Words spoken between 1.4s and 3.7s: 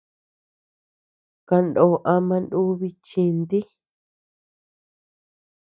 Kanoo ama nubi chinti.